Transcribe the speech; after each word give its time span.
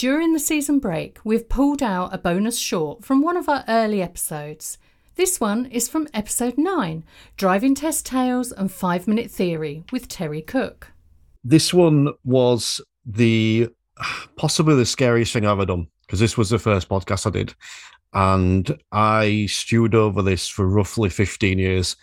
During 0.00 0.32
the 0.32 0.40
season 0.40 0.78
break, 0.78 1.18
we've 1.24 1.46
pulled 1.46 1.82
out 1.82 2.14
a 2.14 2.16
bonus 2.16 2.58
short 2.58 3.04
from 3.04 3.20
one 3.20 3.36
of 3.36 3.50
our 3.50 3.66
early 3.68 4.00
episodes. 4.00 4.78
This 5.16 5.38
one 5.38 5.66
is 5.66 5.90
from 5.90 6.08
episode 6.14 6.56
9 6.56 7.04
Driving 7.36 7.74
Test 7.74 8.06
Tales 8.06 8.50
and 8.50 8.72
5 8.72 9.06
Minute 9.06 9.30
Theory 9.30 9.84
with 9.92 10.08
Terry 10.08 10.40
Cook. 10.40 10.90
This 11.44 11.74
one 11.74 12.14
was 12.24 12.80
the 13.04 13.68
possibly 14.36 14.74
the 14.74 14.86
scariest 14.86 15.34
thing 15.34 15.44
I've 15.44 15.58
ever 15.58 15.66
done 15.66 15.86
because 16.06 16.18
this 16.18 16.38
was 16.38 16.48
the 16.48 16.58
first 16.58 16.88
podcast 16.88 17.26
I 17.26 17.30
did. 17.32 17.54
And 18.14 18.80
I 18.92 19.48
stewed 19.50 19.94
over 19.94 20.22
this 20.22 20.48
for 20.48 20.66
roughly 20.66 21.10
15 21.10 21.58
years 21.58 21.94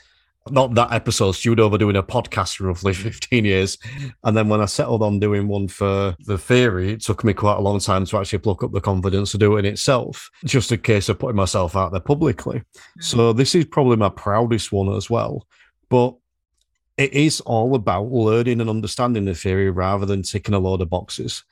not 0.51 0.73
that 0.75 0.91
episode, 0.91 1.33
stewed 1.33 1.59
over 1.59 1.77
doing 1.77 1.95
a 1.95 2.03
podcast 2.03 2.57
for 2.57 2.65
roughly 2.65 2.93
15 2.95 3.45
years. 3.45 3.77
And 4.23 4.35
then 4.35 4.49
when 4.49 4.61
I 4.61 4.65
settled 4.65 5.03
on 5.03 5.19
doing 5.19 5.47
one 5.47 5.67
for 5.67 6.15
the 6.25 6.37
theory, 6.37 6.93
it 6.93 7.01
took 7.01 7.23
me 7.23 7.33
quite 7.33 7.57
a 7.57 7.61
long 7.61 7.79
time 7.79 8.05
to 8.05 8.17
actually 8.17 8.39
pluck 8.39 8.63
up 8.63 8.71
the 8.71 8.81
confidence 8.81 9.31
to 9.31 9.37
do 9.37 9.55
it 9.55 9.59
in 9.59 9.73
itself, 9.73 10.29
just 10.45 10.71
a 10.71 10.77
case 10.77 11.09
of 11.09 11.19
putting 11.19 11.35
myself 11.35 11.75
out 11.75 11.91
there 11.91 12.01
publicly. 12.01 12.59
Mm-hmm. 12.59 13.01
So 13.01 13.33
this 13.33 13.55
is 13.55 13.65
probably 13.65 13.97
my 13.97 14.09
proudest 14.09 14.71
one 14.71 14.95
as 14.95 15.09
well. 15.09 15.47
But 15.89 16.15
it 16.97 17.13
is 17.13 17.41
all 17.41 17.75
about 17.75 18.11
learning 18.11 18.59
and 18.59 18.69
understanding 18.69 19.25
the 19.25 19.35
theory 19.35 19.69
rather 19.69 20.05
than 20.05 20.23
ticking 20.23 20.55
a 20.55 20.59
load 20.59 20.81
of 20.81 20.89
boxes. 20.89 21.43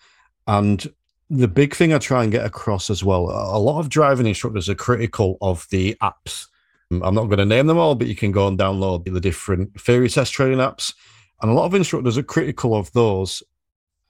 And 0.48 0.86
the 1.30 1.48
big 1.48 1.76
thing 1.76 1.94
I 1.94 2.00
try 2.00 2.24
and 2.24 2.32
get 2.32 2.46
across 2.46 2.90
as 2.90 3.04
well, 3.04 3.30
a 3.30 3.60
lot 3.60 3.80
of 3.80 3.90
driving 3.90 4.28
instructors 4.28 4.70
are 4.70 4.76
critical 4.76 5.38
of 5.42 5.68
the 5.70 5.96
apps 6.02 6.48
Mm, 6.92 7.02
I'm 7.06 7.16
not 7.16 7.26
going 7.26 7.40
to 7.40 7.46
name 7.46 7.68
them 7.68 7.78
all, 7.78 7.96
but 7.96 8.08
you 8.08 8.16
can 8.16 8.32
go 8.32 8.48
and 8.48 8.58
download 8.58 9.12
the 9.12 9.22
different 9.22 9.80
theory 9.80 10.10
test 10.10 10.34
training 10.34 10.60
apps. 10.60 10.94
And 11.42 11.52
a 11.52 11.54
lot 11.54 11.66
of 11.66 11.76
instructors 11.76 12.18
are 12.18 12.24
critical 12.24 12.76
of 12.76 12.92
those, 12.94 13.44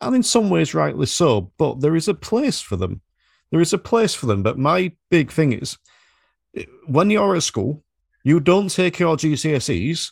and 0.01 0.15
in 0.15 0.23
some 0.23 0.49
ways, 0.49 0.73
rightly 0.73 1.05
so, 1.05 1.51
but 1.57 1.81
there 1.81 1.95
is 1.95 2.07
a 2.07 2.13
place 2.13 2.61
for 2.61 2.75
them. 2.75 3.01
There 3.51 3.61
is 3.61 3.73
a 3.73 3.77
place 3.77 4.13
for 4.13 4.25
them. 4.25 4.43
But 4.43 4.57
my 4.57 4.91
big 5.09 5.31
thing 5.31 5.53
is 5.53 5.77
eh, 6.55 6.65
when 6.85 7.09
you're 7.09 7.35
at 7.35 7.43
school, 7.43 7.83
you 8.23 8.39
don't 8.39 8.69
take 8.69 8.99
your 8.99 9.15
GCSEs 9.15 10.11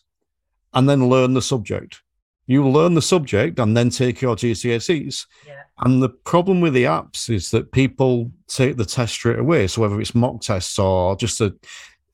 and 0.74 0.90
then 0.90 1.10
learn 1.10 1.34
the 1.34 1.42
subject. 1.42 2.02
You 2.46 2.68
learn 2.68 2.94
the 2.94 3.02
subject 3.02 3.60
and 3.60 3.76
then 3.76 3.90
take 3.90 4.22
your 4.22 4.36
GCSEs. 4.36 5.26
Yeah. 5.48 5.62
And 5.80 6.02
the 6.02 6.10
problem 6.10 6.62
with 6.62 6.74
the 6.74 6.84
apps 6.84 7.30
is 7.30 7.52
that 7.52 7.72
people 7.72 8.32
take 8.48 8.78
the 8.78 8.86
test 8.86 9.14
straight 9.14 9.40
away. 9.40 9.68
So 9.68 9.82
whether 9.82 10.00
it's 10.00 10.16
mock 10.16 10.42
tests 10.42 10.78
or 10.78 11.16
just 11.16 11.42
a 11.42 11.56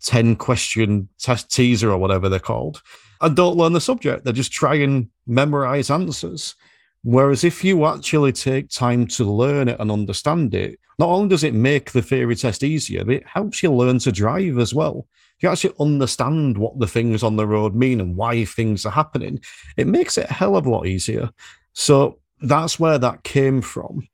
10 0.03 0.35
question 0.37 1.09
test 1.19 1.51
teaser 1.51 1.91
or 1.91 1.97
whatever 1.97 2.29
they're 2.29 2.39
called 2.39 2.81
and 3.21 3.35
don't 3.35 3.57
learn 3.57 3.73
the 3.73 3.81
subject. 3.81 4.25
They 4.25 4.31
just 4.31 4.51
try 4.51 4.75
and 4.75 5.09
memorize 5.27 5.89
answers. 5.89 6.55
Whereas 7.03 7.43
if 7.43 7.63
you 7.63 7.85
actually 7.85 8.33
take 8.33 8.69
time 8.69 9.07
to 9.07 9.23
learn 9.23 9.69
it 9.69 9.79
and 9.79 9.91
understand 9.91 10.53
it, 10.53 10.79
not 10.97 11.09
only 11.09 11.29
does 11.29 11.45
it 11.45 11.53
make 11.53 11.91
the 11.91 12.01
theory 12.01 12.35
test 12.35 12.63
easier, 12.63 13.05
but 13.05 13.15
it 13.15 13.27
helps 13.27 13.63
you 13.63 13.73
learn 13.73 13.99
to 13.99 14.11
drive 14.11 14.57
as 14.57 14.73
well. 14.73 15.07
You 15.39 15.49
actually 15.49 15.75
understand 15.79 16.57
what 16.57 16.77
the 16.77 16.87
things 16.87 17.23
on 17.23 17.37
the 17.37 17.47
road 17.47 17.73
mean 17.73 18.01
and 18.01 18.17
why 18.17 18.43
things 18.43 18.85
are 18.85 18.91
happening, 18.91 19.39
it 19.77 19.87
makes 19.87 20.17
it 20.17 20.29
a 20.29 20.33
hell 20.33 20.57
of 20.57 20.65
a 20.65 20.69
lot 20.69 20.87
easier. 20.87 21.29
So 21.71 22.19
that's 22.41 22.79
where 22.79 22.97
that 22.97 23.23
came 23.23 23.61
from. 23.61 24.09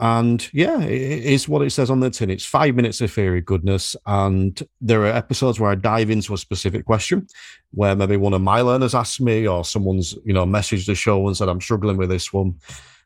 And 0.00 0.52
yeah, 0.52 0.80
it 0.80 1.24
is 1.24 1.48
what 1.48 1.62
it 1.62 1.70
says 1.70 1.88
on 1.90 2.00
the 2.00 2.10
tin. 2.10 2.30
It's 2.30 2.44
five 2.44 2.74
minutes 2.74 3.00
of 3.00 3.12
theory 3.12 3.40
goodness. 3.40 3.94
And 4.06 4.60
there 4.80 5.02
are 5.02 5.12
episodes 5.12 5.60
where 5.60 5.70
I 5.70 5.76
dive 5.76 6.10
into 6.10 6.34
a 6.34 6.38
specific 6.38 6.84
question 6.84 7.28
where 7.72 7.94
maybe 7.94 8.16
one 8.16 8.34
of 8.34 8.40
my 8.40 8.60
learners 8.60 8.94
asked 8.94 9.20
me 9.20 9.46
or 9.46 9.64
someone's, 9.64 10.14
you 10.24 10.32
know, 10.32 10.46
messaged 10.46 10.86
the 10.86 10.94
show 10.94 11.26
and 11.26 11.36
said, 11.36 11.48
I'm 11.48 11.60
struggling 11.60 11.96
with 11.96 12.08
this 12.08 12.32
one. 12.32 12.56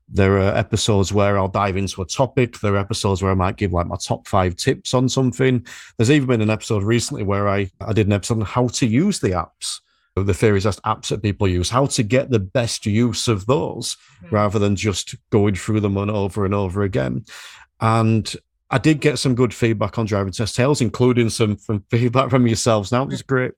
There 0.09 0.38
are 0.38 0.56
episodes 0.56 1.12
where 1.12 1.37
I'll 1.37 1.49
dive 1.49 1.76
into 1.76 2.00
a 2.00 2.06
topic. 2.06 2.60
There 2.60 2.75
are 2.75 2.78
episodes 2.78 3.22
where 3.22 3.32
I 3.32 3.34
might 3.34 3.56
give 3.56 3.75
like 3.75 3.87
my 3.87 3.97
top 4.03 4.26
five 4.26 4.56
tips 4.56 4.94
on 4.94 5.10
something. 5.10 5.66
There's 5.99 6.10
even 6.10 6.28
been 6.28 6.41
an 6.41 6.49
episode 6.49 6.82
recently 6.82 7.22
where 7.22 7.49
I, 7.49 7.70
I 7.82 7.93
did 7.93 8.06
an 8.06 8.15
episode 8.15 8.38
on 8.38 8.47
how 8.47 8.69
to 8.69 8.87
use 8.87 9.20
the 9.20 9.31
apps 9.31 9.81
the 10.26 10.34
theories 10.34 10.66
as 10.66 10.80
apps 10.80 11.08
that 11.08 11.22
people 11.22 11.48
use, 11.48 11.70
how 11.70 11.86
to 11.86 12.02
get 12.02 12.30
the 12.30 12.38
best 12.38 12.86
use 12.86 13.28
of 13.28 13.46
those 13.46 13.96
mm-hmm. 14.22 14.34
rather 14.34 14.58
than 14.58 14.76
just 14.76 15.14
going 15.30 15.54
through 15.54 15.80
them 15.80 15.96
on 15.96 16.10
over 16.10 16.44
and 16.44 16.54
over 16.54 16.82
again. 16.82 17.24
And 17.80 18.34
I 18.70 18.78
did 18.78 19.00
get 19.00 19.18
some 19.18 19.34
good 19.34 19.54
feedback 19.54 19.98
on 19.98 20.06
driving 20.06 20.32
test 20.32 20.56
tales, 20.56 20.80
including 20.80 21.30
some 21.30 21.56
from 21.56 21.84
feedback 21.90 22.30
from 22.30 22.46
yourselves 22.46 22.92
now, 22.92 23.04
which 23.04 23.14
is 23.14 23.22
great. 23.22 23.52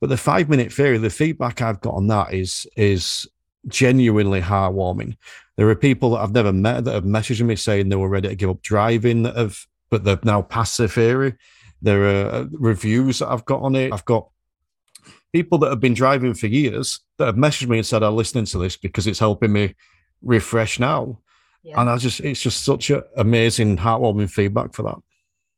But 0.00 0.10
the 0.10 0.16
five 0.16 0.48
minute 0.48 0.72
theory, 0.72 0.98
the 0.98 1.10
feedback 1.10 1.62
I've 1.62 1.80
got 1.80 1.94
on 1.94 2.08
that 2.08 2.34
is 2.34 2.66
is 2.76 3.26
genuinely 3.68 4.40
heartwarming. 4.40 5.16
There 5.56 5.68
are 5.68 5.74
people 5.74 6.10
that 6.10 6.20
I've 6.20 6.32
never 6.32 6.52
met 6.52 6.84
that 6.84 6.94
have 6.94 7.04
messaged 7.04 7.44
me 7.44 7.56
saying 7.56 7.88
they 7.88 7.96
were 7.96 8.08
ready 8.08 8.28
to 8.28 8.34
give 8.34 8.50
up 8.50 8.62
driving 8.62 9.22
that 9.22 9.36
have 9.36 9.66
but 9.90 10.04
they've 10.04 10.24
now 10.24 10.40
passed 10.40 10.78
the 10.78 10.88
theory. 10.88 11.34
There 11.82 12.04
are 12.04 12.30
uh, 12.30 12.44
reviews 12.52 13.18
that 13.18 13.28
I've 13.28 13.44
got 13.44 13.62
on 13.62 13.74
it. 13.74 13.92
I've 13.92 14.04
got 14.04 14.28
people 15.32 15.58
that 15.58 15.70
have 15.70 15.80
been 15.80 15.94
driving 15.94 16.34
for 16.34 16.46
years 16.46 17.00
that 17.18 17.26
have 17.26 17.36
messaged 17.36 17.68
me 17.68 17.78
and 17.78 17.86
said, 17.86 18.02
I'm 18.02 18.16
listening 18.16 18.46
to 18.46 18.58
this 18.58 18.76
because 18.76 19.06
it's 19.06 19.18
helping 19.18 19.52
me 19.52 19.74
refresh 20.22 20.78
now. 20.80 21.20
Yeah. 21.62 21.80
And 21.80 21.90
I 21.90 21.96
just, 21.98 22.20
it's 22.20 22.40
just 22.40 22.64
such 22.64 22.90
an 22.90 23.02
amazing, 23.16 23.76
heartwarming 23.76 24.30
feedback 24.30 24.72
for 24.72 24.82
that. 24.82 24.96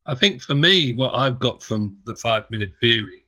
I 0.06 0.15
think 0.15 0.43
for 0.43 0.55
me, 0.55 0.94
what 0.94 1.15
I've 1.15 1.38
got 1.38 1.62
from 1.62 1.97
the 2.05 2.16
five 2.16 2.50
minute 2.50 2.72
theory 2.81 3.25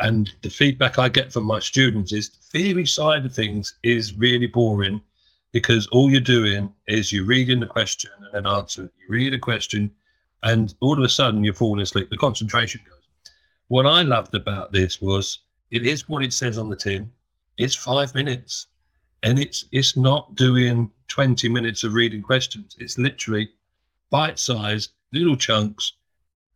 and 0.00 0.30
the 0.42 0.50
feedback 0.50 0.98
I 0.98 1.08
get 1.08 1.32
from 1.32 1.44
my 1.44 1.58
students 1.58 2.12
is 2.12 2.30
the 2.30 2.58
theory 2.58 2.86
side 2.86 3.24
of 3.24 3.34
things 3.34 3.78
is 3.82 4.16
really 4.16 4.46
boring 4.46 5.00
because 5.52 5.86
all 5.88 6.10
you're 6.10 6.20
doing 6.20 6.72
is 6.88 7.12
you're 7.12 7.24
reading 7.24 7.60
the 7.60 7.66
question 7.66 8.10
and 8.18 8.28
then 8.32 8.52
answer 8.52 8.84
it. 8.84 8.92
You 9.00 9.06
read 9.08 9.34
a 9.34 9.38
question 9.38 9.90
and 10.44 10.74
all 10.80 10.96
of 10.96 11.04
a 11.04 11.08
sudden 11.08 11.44
you're 11.44 11.54
falling 11.54 11.82
asleep. 11.82 12.10
The 12.10 12.16
concentration 12.16 12.80
goes 12.88 13.01
what 13.72 13.86
I 13.86 14.02
loved 14.02 14.34
about 14.34 14.70
this 14.70 15.00
was 15.00 15.38
it 15.70 15.86
is 15.86 16.06
what 16.06 16.22
it 16.22 16.34
says 16.34 16.58
on 16.58 16.68
the 16.68 16.76
tin. 16.76 17.10
It's 17.56 17.74
five 17.74 18.14
minutes, 18.14 18.66
and 19.22 19.38
it's 19.38 19.64
it's 19.72 19.96
not 19.96 20.34
doing 20.34 20.90
twenty 21.08 21.48
minutes 21.48 21.82
of 21.82 21.94
reading 21.94 22.20
questions. 22.20 22.76
It's 22.78 22.98
literally 22.98 23.48
bite-sized 24.10 24.90
little 25.14 25.36
chunks. 25.36 25.94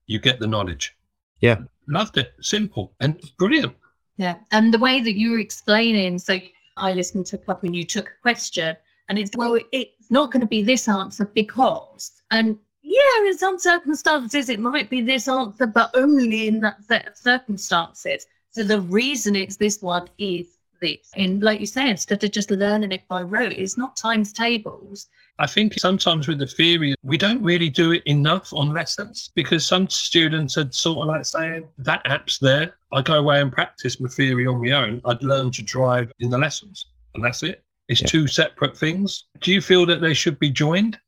You 0.07 0.19
get 0.19 0.41
the 0.41 0.47
knowledge. 0.47 0.95
Yeah, 1.41 1.61
loved 1.89 2.19
it. 2.19 2.35
Simple 2.43 2.93
and 3.01 3.19
brilliant. 3.39 3.75
Yeah, 4.19 4.35
and 4.53 4.75
the 4.75 4.79
way 4.79 5.01
that 5.01 5.17
you 5.17 5.31
were 5.31 5.39
explaining, 5.39 6.19
so 6.19 6.39
I 6.77 6.93
listened 6.93 7.25
to 7.27 7.39
Club 7.39 7.61
when 7.63 7.73
you 7.73 7.85
took 7.85 8.09
a 8.09 8.21
question, 8.21 8.77
and 9.09 9.19
it's 9.19 9.35
well, 9.35 9.59
it's 9.73 10.11
not 10.11 10.33
going 10.33 10.43
to 10.43 10.47
be 10.47 10.63
this 10.63 10.87
answer 10.87 11.25
because, 11.25 12.21
and 12.31 12.59
yeah, 12.97 13.29
in 13.29 13.39
some 13.39 13.59
circumstances 13.59 14.49
it 14.49 14.61
might 14.61 14.89
be 14.89 15.01
this 15.01 15.29
answer, 15.29 15.67
but 15.67 15.91
only 15.95 16.49
in 16.49 16.61
that 16.61 16.83
set 16.85 17.07
of 17.09 17.17
circumstances. 17.17 18.27
So 18.51 18.63
the 18.63 18.81
reason 18.81 19.37
it's 19.37 19.57
this 19.57 19.83
one 19.83 20.09
is 20.19 20.47
this. 20.81 21.11
And 21.15 21.43
like 21.43 21.61
you 21.61 21.67
say, 21.67 21.91
instead 21.91 22.25
of 22.25 22.31
just 22.31 22.51
learning 22.51 22.93
it 22.93 23.07
by 23.09 23.23
rote, 23.23 23.53
it's 23.53 23.77
not 23.77 23.97
times 23.97 24.33
tables. 24.33 25.09
I 25.39 25.47
think 25.47 25.75
sometimes 25.75 26.29
with 26.29 26.39
the 26.39 26.47
theory, 26.47 26.95
we 27.03 27.19
don't 27.19 27.43
really 27.43 27.69
do 27.69 27.93
it 27.93 28.03
enough 28.07 28.53
on 28.55 28.73
lessons 28.73 29.31
because 29.35 29.67
some 29.67 29.89
students 29.91 30.57
are 30.57 30.71
sort 30.73 30.99
of 30.99 31.09
like 31.09 31.27
saying, 31.27 31.69
that 31.79 32.01
app's 32.07 32.39
there. 32.39 32.77
I 32.93 33.03
go 33.03 33.19
away 33.19 33.43
and 33.43 33.53
practice 33.53 34.01
my 34.01 34.09
theory 34.09 34.47
on 34.47 34.63
my 34.63 34.71
own. 34.71 35.03
I'd 35.05 35.23
learn 35.23 35.51
to 35.53 35.63
drive 35.63 36.11
in 36.21 36.31
the 36.31 36.39
lessons. 36.39 36.87
And 37.15 37.23
that's 37.23 37.43
it. 37.43 37.63
It's 37.89 38.01
yeah. 38.01 38.09
two 38.09 38.27
separate 38.27 38.77
things. 38.77 39.27
Do 39.41 39.53
you 39.53 39.61
feel 39.61 39.85
that 39.87 40.01
they 40.01 40.15
should 40.15 40.39
be 40.39 40.51
joined? 40.51 40.99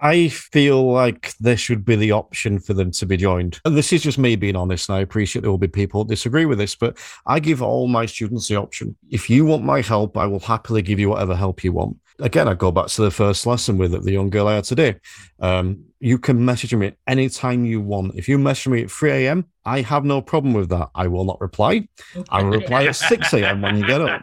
I 0.00 0.28
feel 0.28 0.92
like 0.92 1.34
there 1.40 1.56
should 1.56 1.84
be 1.84 1.96
the 1.96 2.12
option 2.12 2.60
for 2.60 2.72
them 2.72 2.92
to 2.92 3.06
be 3.06 3.16
joined. 3.16 3.60
And 3.64 3.76
this 3.76 3.92
is 3.92 4.02
just 4.02 4.18
me 4.18 4.36
being 4.36 4.54
honest, 4.54 4.88
and 4.88 4.96
I 4.96 5.00
appreciate 5.00 5.42
there 5.42 5.50
will 5.50 5.58
be 5.58 5.68
people 5.68 6.02
who 6.02 6.08
disagree 6.08 6.46
with 6.46 6.58
this, 6.58 6.76
but 6.76 6.96
I 7.26 7.40
give 7.40 7.62
all 7.62 7.88
my 7.88 8.06
students 8.06 8.48
the 8.48 8.56
option. 8.56 8.96
If 9.10 9.28
you 9.28 9.44
want 9.44 9.64
my 9.64 9.80
help, 9.80 10.16
I 10.16 10.26
will 10.26 10.40
happily 10.40 10.82
give 10.82 11.00
you 11.00 11.08
whatever 11.08 11.34
help 11.34 11.64
you 11.64 11.72
want. 11.72 11.96
Again, 12.20 12.48
I 12.48 12.54
go 12.54 12.70
back 12.72 12.88
to 12.88 13.02
the 13.02 13.10
first 13.10 13.46
lesson 13.46 13.78
with 13.78 14.04
the 14.04 14.12
young 14.12 14.30
girl 14.30 14.48
I 14.48 14.56
had 14.56 14.64
today. 14.64 14.96
Um, 15.40 15.84
you 16.00 16.18
can 16.18 16.44
message 16.44 16.74
me 16.74 16.92
anytime 17.06 17.64
you 17.64 17.80
want. 17.80 18.14
If 18.14 18.28
you 18.28 18.38
message 18.38 18.68
me 18.68 18.82
at 18.82 18.90
3 18.90 19.10
a.m., 19.26 19.46
I 19.64 19.82
have 19.82 20.04
no 20.04 20.20
problem 20.20 20.52
with 20.54 20.68
that. 20.70 20.90
I 20.94 21.06
will 21.08 21.24
not 21.24 21.40
reply. 21.40 21.88
I 22.30 22.42
will 22.42 22.50
reply 22.50 22.86
at 22.86 22.96
6 22.96 23.32
a.m. 23.34 23.62
when 23.62 23.78
you 23.78 23.86
get 23.86 24.00
up. 24.00 24.22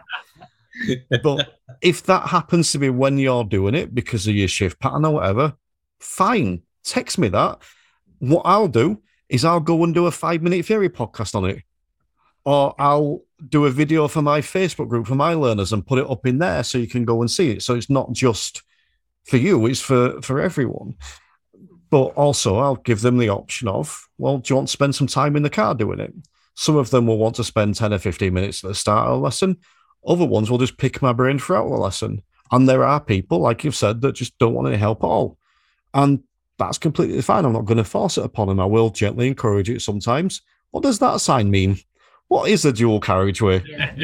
but 1.23 1.59
if 1.81 2.03
that 2.03 2.27
happens 2.27 2.71
to 2.71 2.79
be 2.79 2.89
when 2.89 3.17
you're 3.17 3.43
doing 3.43 3.75
it 3.75 3.95
because 3.95 4.27
of 4.27 4.35
your 4.35 4.47
shift 4.47 4.79
pattern 4.79 5.05
or 5.05 5.13
whatever, 5.13 5.53
fine. 6.05 6.63
Text 6.83 7.17
me 7.17 7.27
that. 7.29 7.61
What 8.19 8.43
I'll 8.45 8.67
do 8.67 9.01
is 9.29 9.43
I'll 9.43 9.59
go 9.59 9.83
and 9.83 9.93
do 9.93 10.05
a 10.05 10.11
five 10.11 10.41
minute 10.41 10.65
theory 10.65 10.89
podcast 10.89 11.35
on 11.35 11.45
it. 11.45 11.63
Or 12.45 12.75
I'll 12.79 13.21
do 13.49 13.65
a 13.65 13.71
video 13.71 14.07
for 14.07 14.21
my 14.21 14.39
Facebook 14.39 14.87
group 14.87 15.07
for 15.07 15.15
my 15.15 15.33
learners 15.33 15.73
and 15.73 15.85
put 15.85 15.99
it 15.99 16.09
up 16.09 16.25
in 16.25 16.37
there 16.37 16.63
so 16.63 16.77
you 16.77 16.87
can 16.87 17.03
go 17.03 17.21
and 17.21 17.29
see 17.29 17.51
it. 17.51 17.63
So 17.63 17.75
it's 17.75 17.89
not 17.89 18.13
just 18.13 18.61
for 19.23 19.37
you, 19.37 19.65
it's 19.65 19.81
for, 19.81 20.21
for 20.21 20.39
everyone. 20.39 20.95
But 21.89 22.13
also, 22.15 22.57
I'll 22.57 22.75
give 22.75 23.01
them 23.01 23.17
the 23.17 23.29
option 23.29 23.67
of, 23.67 24.07
well, 24.17 24.37
do 24.37 24.51
you 24.51 24.55
want 24.55 24.67
to 24.67 24.71
spend 24.71 24.95
some 24.95 25.07
time 25.07 25.35
in 25.35 25.43
the 25.43 25.49
car 25.49 25.73
doing 25.73 25.99
it? 25.99 26.13
Some 26.55 26.75
of 26.77 26.89
them 26.89 27.07
will 27.07 27.17
want 27.17 27.35
to 27.35 27.43
spend 27.43 27.75
10 27.75 27.93
or 27.93 27.99
15 27.99 28.33
minutes 28.33 28.63
at 28.63 28.69
the 28.69 28.75
start 28.75 29.07
of 29.07 29.17
a 29.17 29.21
lesson. 29.21 29.57
Other 30.07 30.25
ones 30.25 30.49
will 30.49 30.57
just 30.57 30.77
pick 30.77 31.01
my 31.01 31.13
brain 31.13 31.39
throughout 31.39 31.69
the 31.69 31.75
lesson. 31.75 32.21
And 32.51 32.69
there 32.69 32.83
are 32.83 32.99
people, 32.99 33.39
like 33.39 33.63
you've 33.63 33.75
said, 33.75 34.01
that 34.01 34.13
just 34.13 34.37
don't 34.37 34.53
want 34.53 34.67
any 34.67 34.77
help 34.77 35.03
at 35.03 35.07
all. 35.07 35.37
And 35.95 36.21
that's 36.59 36.77
completely 36.77 37.21
fine. 37.21 37.45
I'm 37.45 37.53
not 37.53 37.65
going 37.65 37.77
to 37.77 37.83
force 37.83 38.17
it 38.17 38.25
upon 38.25 38.49
him. 38.49 38.59
I 38.59 38.65
will 38.65 38.91
gently 38.91 39.27
encourage 39.27 39.69
it 39.69 39.81
sometimes. 39.81 40.41
What 40.71 40.83
does 40.83 40.99
that 40.99 41.21
sign 41.21 41.49
mean? 41.49 41.77
What 42.27 42.49
is 42.49 42.65
a 42.65 42.73
dual 42.73 42.99
carriageway? 42.99 43.63
Yeah. 43.65 43.95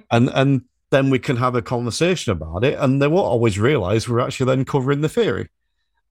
And 0.10 0.30
and 0.34 0.62
then 0.90 1.10
we 1.10 1.18
can 1.18 1.36
have 1.36 1.56
a 1.56 1.62
conversation 1.62 2.32
about 2.32 2.64
it. 2.64 2.78
And 2.78 3.02
they 3.02 3.08
won't 3.08 3.26
always 3.26 3.58
realize 3.58 4.08
we're 4.08 4.20
actually 4.20 4.46
then 4.46 4.64
covering 4.64 5.00
the 5.00 5.08
theory. 5.08 5.48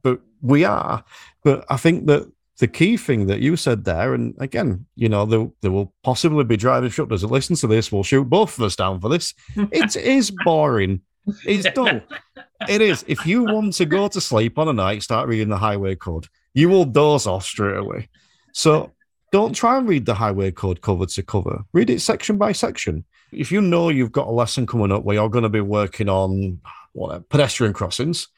But 0.03 0.19
we 0.41 0.63
are. 0.63 1.03
But 1.43 1.65
I 1.69 1.77
think 1.77 2.07
that 2.07 2.29
the 2.59 2.67
key 2.67 2.97
thing 2.97 3.27
that 3.27 3.39
you 3.39 3.55
said 3.55 3.85
there, 3.85 4.13
and 4.13 4.35
again, 4.39 4.85
you 4.95 5.09
know, 5.09 5.25
there, 5.25 5.49
there 5.61 5.71
will 5.71 5.93
possibly 6.03 6.43
be 6.43 6.57
driving 6.57 6.85
instructors 6.85 7.21
that 7.21 7.31
listen 7.31 7.55
to 7.57 7.67
this, 7.67 7.91
will 7.91 8.03
shoot 8.03 8.25
both 8.25 8.57
of 8.57 8.63
us 8.63 8.75
down 8.75 8.99
for 8.99 9.09
this. 9.09 9.33
It 9.55 9.95
is 9.95 10.31
boring. 10.43 11.01
It's 11.45 11.69
dull. 11.71 12.01
It 12.69 12.81
is. 12.81 13.03
If 13.07 13.25
you 13.25 13.43
want 13.43 13.73
to 13.73 13.85
go 13.85 14.07
to 14.07 14.21
sleep 14.21 14.57
on 14.57 14.67
a 14.67 14.73
night, 14.73 15.03
start 15.03 15.27
reading 15.27 15.49
the 15.49 15.57
highway 15.57 15.95
code, 15.95 16.27
you 16.53 16.69
will 16.69 16.85
doze 16.85 17.27
off 17.27 17.45
straight 17.45 17.77
away. 17.77 18.09
So 18.53 18.91
don't 19.31 19.53
try 19.53 19.77
and 19.77 19.87
read 19.87 20.05
the 20.05 20.13
highway 20.13 20.51
code 20.51 20.81
cover 20.81 21.05
to 21.05 21.23
cover. 21.23 21.63
Read 21.73 21.89
it 21.89 21.99
section 21.99 22.37
by 22.37 22.53
section. 22.53 23.03
If 23.31 23.51
you 23.51 23.61
know 23.61 23.89
you've 23.89 24.13
got 24.13 24.27
a 24.27 24.31
lesson 24.31 24.65
coming 24.65 24.91
up 24.91 25.03
where 25.03 25.15
you're 25.15 25.29
going 25.29 25.43
to 25.43 25.49
be 25.49 25.61
working 25.61 26.07
on 26.07 26.61
what 26.93 27.27
pedestrian 27.29 27.73
crossings, 27.73 28.29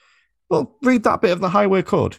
well, 0.49 0.75
read 0.81 1.03
that 1.03 1.21
bit 1.21 1.31
of 1.31 1.39
the 1.39 1.49
highway 1.49 1.83
code. 1.83 2.17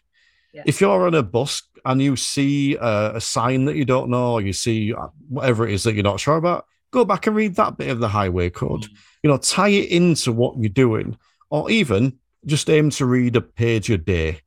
Yeah. 0.52 0.62
If 0.64 0.80
you're 0.80 1.06
on 1.06 1.14
a 1.14 1.22
bus 1.22 1.62
and 1.84 2.00
you 2.00 2.16
see 2.16 2.76
a, 2.76 3.16
a 3.16 3.20
sign 3.20 3.64
that 3.64 3.76
you 3.76 3.84
don't 3.84 4.10
know, 4.10 4.34
or 4.34 4.40
you 4.40 4.52
see 4.52 4.94
uh, 4.94 5.08
whatever 5.28 5.66
it 5.66 5.74
is 5.74 5.82
that 5.82 5.94
you're 5.94 6.04
not 6.04 6.20
sure 6.20 6.36
about, 6.36 6.66
go 6.90 7.04
back 7.04 7.26
and 7.26 7.36
read 7.36 7.56
that 7.56 7.76
bit 7.76 7.90
of 7.90 7.98
the 7.98 8.08
highway 8.08 8.50
code. 8.50 8.86
You 9.22 9.30
know, 9.30 9.38
tie 9.38 9.68
it 9.68 9.90
into 9.90 10.32
what 10.32 10.58
you're 10.58 10.68
doing, 10.68 11.16
or 11.50 11.70
even 11.70 12.18
just 12.46 12.70
aim 12.70 12.90
to 12.90 13.06
read 13.06 13.36
a 13.36 13.40
page 13.40 13.90
a 13.90 13.98
day. 13.98 14.40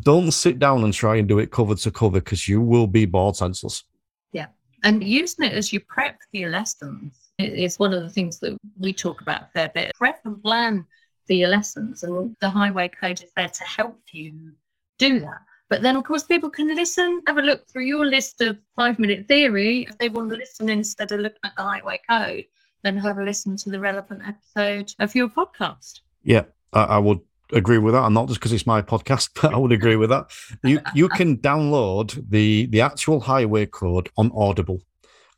Don't 0.00 0.30
sit 0.30 0.58
down 0.58 0.84
and 0.84 0.92
try 0.92 1.16
and 1.16 1.28
do 1.28 1.38
it 1.38 1.50
cover 1.50 1.74
to 1.74 1.90
cover 1.90 2.20
because 2.20 2.48
you 2.48 2.60
will 2.60 2.86
be 2.86 3.06
bored 3.06 3.36
senseless. 3.36 3.84
Yeah. 4.32 4.46
And 4.84 5.02
using 5.02 5.46
it 5.46 5.52
as 5.52 5.72
you 5.72 5.80
prep 5.80 6.16
for 6.30 6.36
your 6.36 6.50
lessons 6.50 7.18
is 7.38 7.78
one 7.78 7.92
of 7.92 8.02
the 8.02 8.08
things 8.08 8.38
that 8.40 8.56
we 8.78 8.92
talk 8.92 9.20
about 9.20 9.42
a 9.42 9.46
fair 9.46 9.70
bit. 9.74 9.92
Prep 9.94 10.20
and 10.24 10.42
plan 10.42 10.86
for 11.26 11.32
your 11.34 11.48
lessons, 11.48 12.02
and 12.02 12.36
the 12.40 12.50
highway 12.50 12.88
code 12.88 13.22
is 13.22 13.30
there 13.36 13.48
to 13.48 13.64
help 13.64 13.98
you 14.12 14.52
do 14.98 15.20
that. 15.20 15.40
But 15.68 15.82
then, 15.82 15.96
of 15.96 16.04
course, 16.04 16.24
people 16.24 16.50
can 16.50 16.74
listen, 16.74 17.22
have 17.28 17.38
a 17.38 17.42
look 17.42 17.68
through 17.68 17.84
your 17.84 18.04
list 18.04 18.40
of 18.40 18.58
five 18.74 18.98
minute 18.98 19.28
theory. 19.28 19.86
If 19.88 19.96
they 19.98 20.08
want 20.08 20.30
to 20.30 20.36
listen 20.36 20.68
instead 20.68 21.12
of 21.12 21.20
looking 21.20 21.38
at 21.44 21.54
the 21.56 21.62
highway 21.62 22.00
code, 22.08 22.44
then 22.82 22.96
have 22.96 23.18
a 23.18 23.22
listen 23.22 23.56
to 23.58 23.70
the 23.70 23.78
relevant 23.78 24.22
episode 24.26 24.92
of 24.98 25.14
your 25.14 25.28
podcast. 25.28 26.00
Yeah, 26.22 26.44
I, 26.72 26.82
I 26.84 26.98
would 26.98 27.20
agree 27.52 27.78
with 27.78 27.94
that, 27.94 28.04
and 28.04 28.14
not 28.14 28.28
just 28.28 28.40
because 28.40 28.52
it's 28.52 28.66
my 28.66 28.82
podcast, 28.82 29.30
but 29.40 29.54
I 29.54 29.56
would 29.56 29.72
agree 29.72 29.96
with 29.96 30.10
that. 30.10 30.30
You 30.62 30.80
you 30.94 31.08
can 31.08 31.38
download 31.38 32.22
the 32.28 32.66
the 32.66 32.80
actual 32.80 33.20
highway 33.20 33.66
code 33.66 34.08
on 34.16 34.30
Audible, 34.34 34.80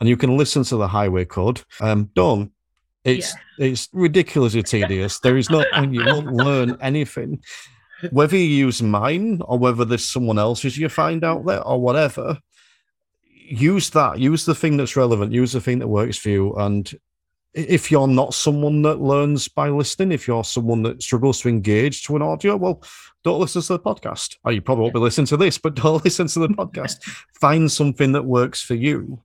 and 0.01 0.09
you 0.09 0.17
can 0.17 0.37
listen 0.37 0.65
to 0.65 0.77
the 0.77 0.89
highway 0.89 1.25
code. 1.25 1.63
Um, 1.81 2.11
don't. 2.15 2.53
It's 3.05 3.35
it's 3.59 3.89
ridiculously 3.93 4.63
tedious. 4.63 5.19
There 5.21 5.37
is 5.37 5.51
no 5.51 5.65
point. 5.73 5.93
You 5.93 6.05
won't 6.05 6.33
learn 6.33 6.77
anything. 6.81 7.43
Whether 8.11 8.37
you 8.37 8.45
use 8.45 8.83
mine 8.83 9.43
or 9.45 9.59
whether 9.59 9.85
there's 9.85 10.09
someone 10.09 10.39
else's 10.39 10.77
you 10.77 10.89
find 10.89 11.23
out 11.25 11.47
there 11.47 11.63
or 11.63 11.81
whatever, 11.81 12.39
use 13.53 13.91
that. 13.91 14.19
Use 14.19 14.45
the 14.45 14.55
thing 14.55 14.77
that's 14.77 14.97
relevant. 14.97 15.33
Use 15.33 15.53
the 15.53 15.61
thing 15.61 15.79
that 15.81 15.89
works 15.89 16.17
for 16.17 16.31
you. 16.31 16.55
And 16.55 16.91
if 17.55 17.91
you're 17.91 18.09
not 18.09 18.35
someone 18.35 18.83
that 18.83 19.01
learns 19.01 19.49
by 19.49 19.69
listening, 19.69 20.13
if 20.13 20.27
you're 20.27 20.45
someone 20.45 20.83
that 20.83 21.03
struggles 21.03 21.41
to 21.41 21.49
engage 21.49 22.05
to 22.05 22.17
an 22.17 22.23
audio, 22.23 22.57
well, 22.57 22.83
don't 23.25 23.41
listen 23.41 23.63
to 23.63 23.75
the 23.75 23.79
podcast. 23.79 24.37
Or 24.45 24.53
you 24.53 24.63
probably 24.63 24.83
won't 24.83 24.95
be 24.95 25.01
listening 25.01 25.27
to 25.29 25.37
this, 25.37 25.59
but 25.59 25.75
don't 25.83 26.05
listen 26.05 26.29
to 26.29 26.39
the 26.41 26.49
podcast. 26.49 27.03
find 27.39 27.71
something 27.71 28.13
that 28.13 28.25
works 28.25 28.63
for 28.63 28.75
you, 28.75 29.23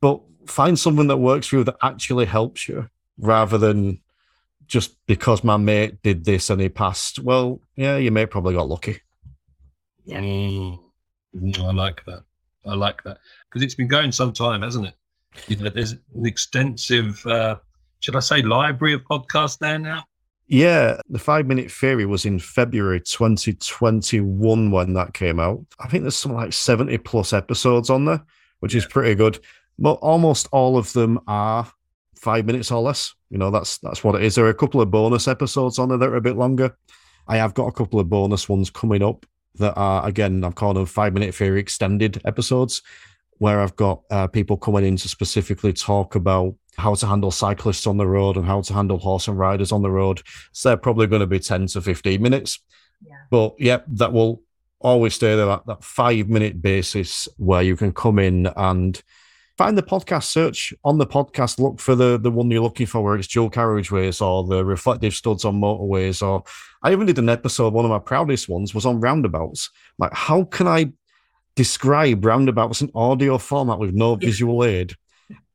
but 0.00 0.20
find 0.46 0.78
something 0.78 1.08
that 1.08 1.16
works 1.16 1.48
for 1.48 1.56
you 1.56 1.64
that 1.64 1.76
actually 1.82 2.26
helps 2.26 2.68
you 2.68 2.88
rather 3.18 3.58
than 3.58 4.00
just 4.66 4.96
because 5.06 5.44
my 5.44 5.56
mate 5.56 6.02
did 6.02 6.24
this 6.24 6.50
and 6.50 6.60
he 6.60 6.68
passed. 6.68 7.18
Well, 7.18 7.60
yeah, 7.76 7.96
your 7.96 8.12
mate 8.12 8.30
probably 8.30 8.54
got 8.54 8.68
lucky. 8.68 9.00
Yeah. 10.04 10.20
Mm. 10.20 10.78
Mm, 11.36 11.58
I 11.58 11.72
like 11.72 12.04
that. 12.06 12.22
I 12.66 12.74
like 12.74 13.02
that 13.04 13.18
because 13.48 13.62
it's 13.62 13.74
been 13.74 13.88
going 13.88 14.12
some 14.12 14.32
time, 14.32 14.62
hasn't 14.62 14.86
it? 14.86 14.94
You 15.48 15.56
know, 15.56 15.70
there's 15.70 15.92
an 15.92 16.26
extensive, 16.26 17.24
uh, 17.26 17.56
should 18.00 18.16
I 18.16 18.20
say, 18.20 18.42
library 18.42 18.94
of 18.94 19.02
podcasts 19.04 19.58
there 19.58 19.78
now. 19.78 20.04
Yeah, 20.46 21.00
the 21.08 21.18
five 21.18 21.46
minute 21.46 21.70
theory 21.70 22.04
was 22.04 22.26
in 22.26 22.38
February 22.38 23.00
2021 23.00 24.70
when 24.70 24.92
that 24.92 25.14
came 25.14 25.40
out. 25.40 25.64
I 25.80 25.88
think 25.88 26.04
there's 26.04 26.16
something 26.16 26.38
like 26.38 26.52
70 26.52 26.98
plus 26.98 27.32
episodes 27.32 27.88
on 27.88 28.04
there, 28.04 28.22
which 28.60 28.74
is 28.74 28.84
pretty 28.84 29.14
good. 29.14 29.38
But 29.78 29.94
almost 29.94 30.48
all 30.52 30.76
of 30.76 30.92
them 30.92 31.18
are 31.26 31.66
five 32.14 32.44
minutes 32.44 32.70
or 32.70 32.82
less. 32.82 33.14
You 33.30 33.38
know, 33.38 33.50
that's 33.50 33.78
that's 33.78 34.04
what 34.04 34.14
it 34.16 34.22
is. 34.22 34.34
There 34.34 34.44
are 34.44 34.50
a 34.50 34.54
couple 34.54 34.80
of 34.80 34.90
bonus 34.90 35.28
episodes 35.28 35.78
on 35.78 35.88
there 35.88 35.98
that 35.98 36.08
are 36.08 36.16
a 36.16 36.20
bit 36.20 36.36
longer. 36.36 36.76
I 37.26 37.38
have 37.38 37.54
got 37.54 37.66
a 37.66 37.72
couple 37.72 37.98
of 37.98 38.10
bonus 38.10 38.48
ones 38.48 38.70
coming 38.70 39.02
up 39.02 39.26
that 39.56 39.74
are 39.76 40.06
again, 40.06 40.44
I've 40.44 40.54
called 40.54 40.76
them 40.76 40.86
five 40.86 41.14
minute 41.14 41.34
theory 41.34 41.60
extended 41.60 42.20
episodes, 42.24 42.82
where 43.38 43.60
I've 43.60 43.76
got 43.76 44.02
uh, 44.10 44.26
people 44.26 44.56
coming 44.56 44.84
in 44.84 44.96
to 44.96 45.08
specifically 45.08 45.72
talk 45.72 46.14
about 46.14 46.54
how 46.76 46.94
to 46.94 47.06
handle 47.06 47.30
cyclists 47.30 47.86
on 47.86 47.96
the 47.96 48.06
road 48.06 48.36
and 48.36 48.46
how 48.46 48.60
to 48.62 48.72
handle 48.72 48.98
horse 48.98 49.28
and 49.28 49.38
riders 49.38 49.72
on 49.72 49.82
the 49.82 49.90
road. 49.90 50.22
So 50.52 50.70
they're 50.70 50.76
probably 50.76 51.06
going 51.06 51.20
to 51.20 51.26
be 51.26 51.38
10 51.38 51.66
to 51.68 51.80
15 51.80 52.20
minutes. 52.20 52.60
Yeah. 53.04 53.14
But 53.30 53.54
yeah, 53.58 53.80
that 53.88 54.12
will 54.12 54.42
always 54.80 55.14
stay 55.14 55.34
there 55.34 55.48
at 55.50 55.66
that 55.66 55.82
five 55.82 56.28
minute 56.28 56.60
basis 56.60 57.28
where 57.38 57.62
you 57.62 57.76
can 57.76 57.92
come 57.92 58.18
in 58.18 58.46
and 58.56 59.02
find 59.56 59.78
the 59.78 59.82
podcast 59.82 60.24
search 60.24 60.74
on 60.84 60.98
the 60.98 61.06
podcast 61.06 61.58
look 61.58 61.80
for 61.80 61.94
the 61.94 62.18
the 62.18 62.30
one 62.30 62.50
you're 62.50 62.62
looking 62.62 62.86
for 62.86 63.02
where 63.02 63.16
it's 63.16 63.28
dual 63.28 63.50
carriageways 63.50 64.20
or 64.20 64.44
the 64.44 64.64
reflective 64.64 65.14
studs 65.14 65.44
on 65.44 65.60
motorways 65.60 66.22
or 66.26 66.42
i 66.82 66.92
even 66.92 67.06
did 67.06 67.18
an 67.18 67.28
episode 67.28 67.72
one 67.72 67.84
of 67.84 67.90
my 67.90 67.98
proudest 67.98 68.48
ones 68.48 68.74
was 68.74 68.84
on 68.84 69.00
roundabouts 69.00 69.70
like 69.98 70.12
how 70.12 70.44
can 70.44 70.66
i 70.66 70.92
describe 71.56 72.24
roundabouts 72.24 72.82
in 72.82 72.90
audio 72.94 73.38
format 73.38 73.78
with 73.78 73.94
no 73.94 74.14
visual 74.16 74.64
aid. 74.64 74.94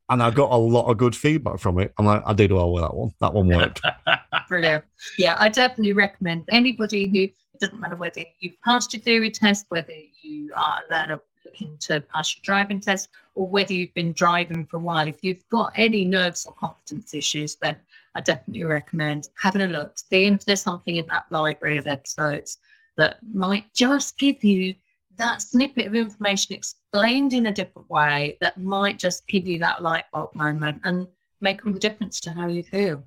And 0.08 0.20
i 0.20 0.30
got 0.30 0.50
a 0.50 0.56
lot 0.56 0.90
of 0.90 0.98
good 0.98 1.14
feedback 1.14 1.60
from 1.60 1.78
it. 1.78 1.94
And 1.96 2.06
like 2.06 2.22
i 2.26 2.32
did 2.32 2.50
well 2.50 2.72
with 2.72 2.82
that 2.82 2.94
one. 2.94 3.10
That 3.20 3.32
one 3.32 3.48
worked. 3.48 3.80
Brilliant. 4.48 4.84
Yeah, 5.16 5.36
I 5.38 5.48
definitely 5.48 5.92
recommend 5.92 6.44
anybody 6.50 7.08
who 7.08 7.22
it 7.22 7.60
doesn't 7.60 7.80
matter 7.80 7.96
whether 7.96 8.22
you've 8.40 8.60
passed 8.62 8.92
your 8.92 9.02
theory 9.02 9.30
test, 9.30 9.66
whether 9.68 9.92
you 10.22 10.50
are 10.56 10.80
a 10.88 10.92
learner 10.92 11.20
looking 11.44 11.76
to 11.78 12.00
pass 12.00 12.34
your 12.34 12.42
driving 12.42 12.80
test, 12.80 13.08
or 13.34 13.46
whether 13.46 13.72
you've 13.72 13.94
been 13.94 14.12
driving 14.12 14.66
for 14.66 14.78
a 14.78 14.80
while. 14.80 15.06
If 15.06 15.22
you've 15.22 15.48
got 15.48 15.72
any 15.76 16.04
nerves 16.04 16.46
or 16.46 16.54
confidence 16.54 17.14
issues, 17.14 17.56
then 17.56 17.76
I 18.14 18.20
definitely 18.20 18.64
recommend 18.64 19.28
having 19.40 19.62
a 19.62 19.66
look, 19.66 19.98
seeing 19.98 20.34
if 20.34 20.44
there's 20.44 20.62
something 20.62 20.96
in 20.96 21.06
that 21.06 21.26
library 21.30 21.78
of 21.78 21.86
episodes 21.86 22.58
that 22.96 23.18
might 23.32 23.72
just 23.74 24.18
give 24.18 24.42
you 24.42 24.74
that 25.20 25.42
snippet 25.42 25.86
of 25.86 25.94
information 25.94 26.56
explained 26.56 27.32
in 27.32 27.46
a 27.46 27.52
different 27.52 27.88
way 27.88 28.36
that 28.40 28.58
might 28.58 28.98
just 28.98 29.26
give 29.26 29.46
you 29.46 29.58
that 29.60 29.82
light 29.82 30.04
bulb 30.12 30.34
moment 30.34 30.80
and 30.84 31.06
make 31.40 31.64
all 31.64 31.72
the 31.72 31.78
difference 31.78 32.20
to 32.20 32.32
how 32.32 32.48
you 32.48 32.62
feel. 32.62 33.04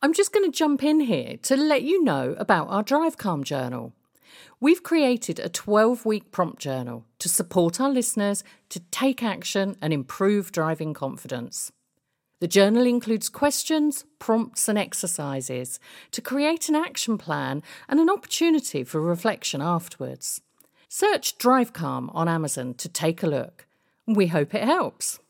I'm 0.00 0.12
just 0.12 0.32
going 0.32 0.50
to 0.50 0.56
jump 0.56 0.84
in 0.84 1.00
here 1.00 1.38
to 1.42 1.56
let 1.56 1.82
you 1.82 2.04
know 2.04 2.36
about 2.38 2.68
our 2.68 2.82
Drive 2.82 3.16
Calm 3.16 3.42
journal. 3.44 3.92
We've 4.60 4.82
created 4.82 5.40
a 5.40 5.48
12 5.48 6.04
week 6.06 6.30
prompt 6.30 6.60
journal 6.60 7.04
to 7.18 7.28
support 7.28 7.80
our 7.80 7.90
listeners 7.90 8.44
to 8.68 8.80
take 8.90 9.22
action 9.22 9.76
and 9.82 9.92
improve 9.92 10.52
driving 10.52 10.94
confidence. 10.94 11.72
The 12.40 12.48
journal 12.48 12.86
includes 12.86 13.28
questions, 13.28 14.04
prompts, 14.18 14.68
and 14.68 14.78
exercises 14.78 15.80
to 16.10 16.20
create 16.20 16.68
an 16.68 16.74
action 16.74 17.16
plan 17.16 17.62
and 17.88 18.00
an 18.00 18.10
opportunity 18.10 18.84
for 18.84 19.00
reflection 19.00 19.60
afterwards. 19.60 20.40
Search 20.94 21.38
Drive 21.38 21.72
Calm 21.72 22.10
on 22.12 22.28
Amazon 22.28 22.74
to 22.74 22.86
take 22.86 23.22
a 23.22 23.26
look. 23.26 23.66
We 24.06 24.26
hope 24.26 24.54
it 24.54 24.62
helps. 24.62 25.20